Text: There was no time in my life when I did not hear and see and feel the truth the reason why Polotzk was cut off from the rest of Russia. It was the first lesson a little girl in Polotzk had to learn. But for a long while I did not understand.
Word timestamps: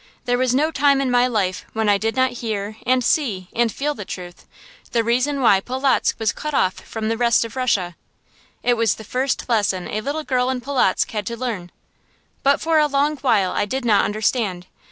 There 0.25 0.39
was 0.39 0.55
no 0.55 0.71
time 0.71 0.99
in 0.99 1.11
my 1.11 1.27
life 1.27 1.63
when 1.73 1.87
I 1.87 1.99
did 1.99 2.15
not 2.15 2.31
hear 2.41 2.75
and 2.87 3.03
see 3.03 3.49
and 3.53 3.71
feel 3.71 3.93
the 3.93 4.03
truth 4.03 4.47
the 4.93 5.03
reason 5.03 5.41
why 5.41 5.59
Polotzk 5.59 6.15
was 6.17 6.31
cut 6.31 6.55
off 6.55 6.73
from 6.73 7.07
the 7.07 7.17
rest 7.17 7.45
of 7.45 7.55
Russia. 7.55 7.95
It 8.63 8.73
was 8.77 8.95
the 8.95 9.03
first 9.03 9.47
lesson 9.47 9.87
a 9.87 10.01
little 10.01 10.23
girl 10.23 10.49
in 10.49 10.59
Polotzk 10.59 11.11
had 11.11 11.27
to 11.27 11.37
learn. 11.37 11.71
But 12.41 12.59
for 12.59 12.79
a 12.79 12.87
long 12.87 13.17
while 13.17 13.51
I 13.51 13.65
did 13.65 13.85
not 13.85 14.03
understand. 14.03 14.65